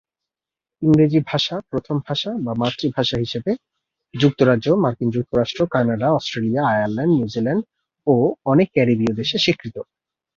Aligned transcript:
ইংরেজি 0.81 1.19
ভাষা 1.25 1.55
প্রথম 1.69 1.95
ভাষা 2.07 2.31
বা 2.45 2.53
মাতৃভাষা 2.53 3.17
হিসেবে 3.17 3.51
যুক্তরাজ্য, 4.13 4.67
মার্কিন 4.83 5.09
যুক্তরাষ্ট্র, 5.09 5.61
কানাডা, 5.71 6.07
অস্ট্রেলিয়া, 6.11 6.61
আয়ারল্যান্ড, 6.67 7.13
নিউজিল্যান্ড 7.15 7.63
ও 8.07 8.13
অনেক 8.45 8.67
ক্যারিবীয় 8.71 9.13
দেশে 9.15 9.37
স্বীকৃত। 9.37 9.75